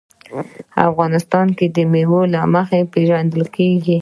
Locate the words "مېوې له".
1.91-2.41